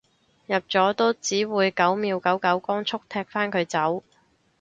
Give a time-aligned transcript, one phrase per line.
[0.47, 4.01] 入咗都只會九秒九九光速踢返佢走